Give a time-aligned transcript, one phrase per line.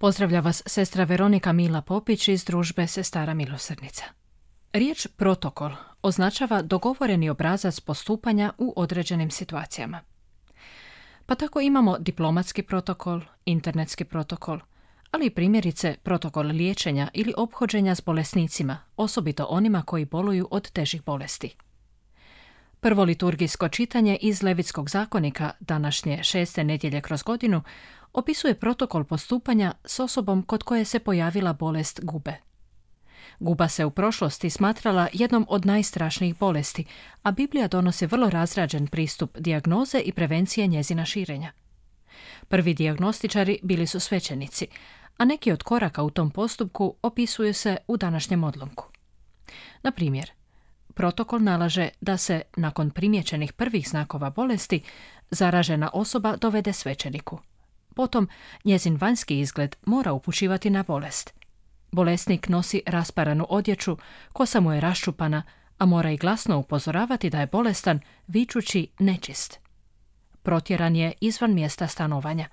[0.00, 4.04] Pozdravlja vas sestra Veronika Mila Popić iz družbe Sestara Milosrdnica.
[4.72, 5.70] Riječ protokol
[6.02, 10.00] označava dogovoreni obrazac postupanja u određenim situacijama.
[11.26, 14.58] Pa tako imamo diplomatski protokol, internetski protokol,
[15.10, 21.04] ali i primjerice protokol liječenja ili ophođenja s bolesnicima, osobito onima koji boluju od težih
[21.04, 21.54] bolesti.
[22.80, 27.62] Prvo liturgijsko čitanje iz Levitskog zakonika, današnje šeste nedjelje kroz godinu,
[28.18, 32.34] opisuje protokol postupanja s osobom kod koje se pojavila bolest gube.
[33.40, 36.84] Guba se u prošlosti smatrala jednom od najstrašnijih bolesti,
[37.22, 41.52] a Biblija donosi vrlo razrađen pristup dijagnoze i prevencije njezina širenja.
[42.48, 44.66] Prvi dijagnostičari bili su svećenici,
[45.16, 48.86] a neki od koraka u tom postupku opisuju se u današnjem odlomku.
[49.82, 50.30] Na primjer,
[50.94, 54.82] protokol nalaže da se, nakon primjećenih prvih znakova bolesti,
[55.30, 57.38] zaražena osoba dovede svećeniku.
[57.98, 58.28] Potom,
[58.64, 61.34] njezin vanjski izgled mora upućivati na bolest.
[61.92, 63.96] Bolesnik nosi rasparanu odjeću,
[64.32, 65.42] kosa mu je raščupana,
[65.78, 69.58] a mora i glasno upozoravati da je bolestan, vičući nečist.
[70.42, 72.48] Protjeran je izvan mjesta stanovanja.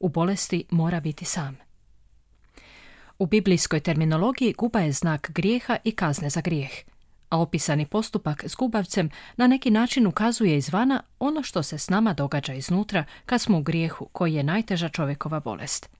[0.00, 1.56] U bolesti mora biti sam.
[3.18, 6.72] U biblijskoj terminologiji guba je znak grijeha i kazne za grijeh
[7.34, 12.12] a opisani postupak s gubavcem na neki način ukazuje izvana ono što se s nama
[12.12, 15.90] događa iznutra kad smo u grijehu koji je najteža čovjekova bolest.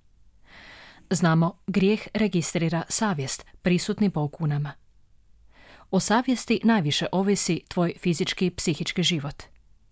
[1.10, 4.72] Znamo, grijeh registrira savjest, prisutni Bog u nama.
[5.90, 9.42] O savjesti najviše ovisi tvoj fizički i psihički život.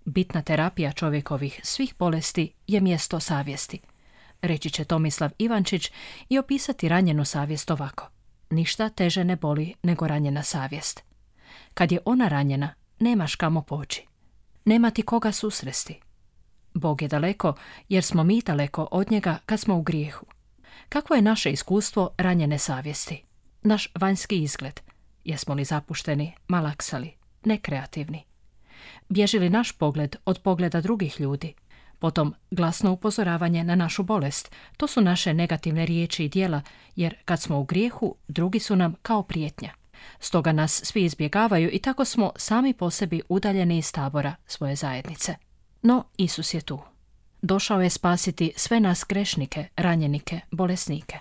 [0.04, 3.80] Bitna terapija čovjekovih svih bolesti je mjesto savjesti.
[4.42, 5.92] Reći će Tomislav Ivančić
[6.28, 8.09] i opisati ranjenu savjest ovako.
[8.50, 11.11] Ništa teže ne boli nego ranjena savjest.
[11.74, 14.06] Kad je ona ranjena, nemaš kamo poći.
[14.64, 16.00] Nema ti koga susresti.
[16.74, 17.54] Bog je daleko,
[17.88, 20.26] jer smo mi daleko od njega kad smo u grijehu.
[20.88, 23.22] Kakvo je naše iskustvo ranjene savjesti?
[23.62, 24.80] Naš vanjski izgled?
[25.24, 27.12] Jesmo li zapušteni, malaksali,
[27.44, 28.24] nekreativni?
[29.08, 31.54] Bježi li naš pogled od pogleda drugih ljudi?
[31.98, 34.54] Potom glasno upozoravanje na našu bolest.
[34.76, 36.62] To su naše negativne riječi i dijela,
[36.96, 39.74] jer kad smo u grijehu, drugi su nam kao prijetnja.
[40.20, 45.34] Stoga nas svi izbjegavaju i tako smo sami po sebi udaljeni iz tabora svoje zajednice.
[45.82, 46.78] No Isus je tu.
[47.42, 51.18] Došao je spasiti sve nas grešnike, ranjenike, bolesnike.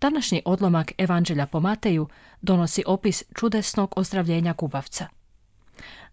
[0.00, 2.08] Današnji odlomak Evanđelja po Mateju
[2.40, 5.06] donosi opis čudesnog ozdravljenja gubavca.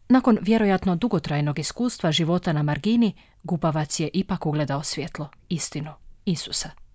[0.09, 3.13] Nakon vjerojatno dugotrajnog iskustva života na margini,
[3.43, 5.91] gubavac je ipak ugledao svjetlo, istinu,
[6.25, 6.86] Isusa.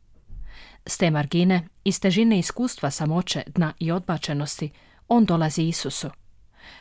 [0.86, 4.70] S te margine, iz težine iskustva samoće, dna i odbačenosti,
[5.08, 6.10] on dolazi Isusu.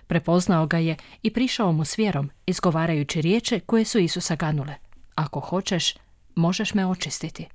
[0.07, 4.75] Prepoznao ga je i prišao mu s vjerom, izgovarajući riječe koje su Isusa ganule.
[5.15, 5.95] Ako hoćeš,
[6.35, 7.47] možeš me očistiti.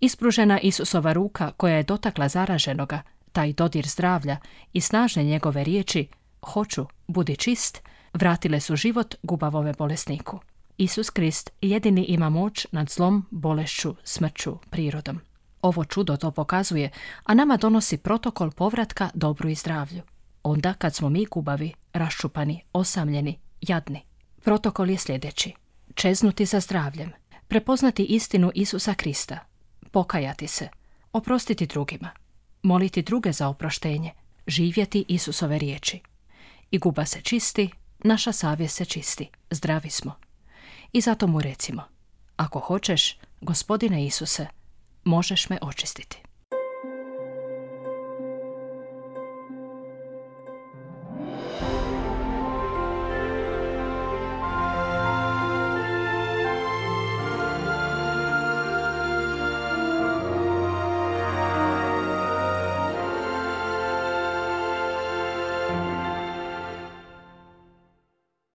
[0.00, 3.02] Ispružena Isusova ruka koja je dotakla zaraženoga,
[3.32, 4.36] taj dodir zdravlja
[4.72, 6.08] i snažne njegove riječi,
[6.42, 7.82] hoću, budi čist,
[8.14, 10.40] vratile su život gubavome bolesniku.
[10.78, 15.20] Isus Krist jedini ima moć nad zlom, bolešću, smrću, prirodom.
[15.66, 16.90] Ovo čudo to pokazuje,
[17.24, 20.02] a nama donosi protokol povratka dobru i zdravlju.
[20.42, 24.02] Onda kad smo mi gubavi, raščupani, osamljeni, jadni.
[24.42, 25.52] Protokol je sljedeći.
[25.94, 27.12] Čeznuti za zdravljem,
[27.48, 29.38] prepoznati istinu Isusa Krista,
[29.90, 30.68] pokajati se,
[31.12, 32.10] oprostiti drugima,
[32.62, 34.12] moliti druge za oproštenje,
[34.46, 36.00] živjeti Isusove riječi.
[36.70, 40.14] I guba se čisti, naša savjest se čisti, zdravi smo.
[40.92, 41.82] I zato mu recimo,
[42.36, 44.46] ako hoćeš, gospodine Isuse,
[45.06, 46.25] možeš me očistiti.